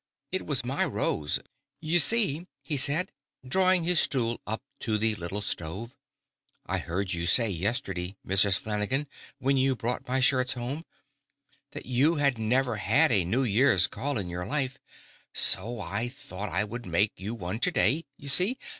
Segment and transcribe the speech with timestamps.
[0.31, 1.39] It was my rose.
[1.79, 3.11] You see," he said,
[3.47, 5.95] drawing his stool up to the little stove,
[6.65, 8.57] "I heard you say, yesterday, Mrs.
[8.57, 9.05] Flanagan,
[9.37, 10.85] when you brought my shirts home,
[11.73, 14.79] that you had never had a New Year's call in your life;
[15.35, 18.57] so I thought I would make you one to day, you see.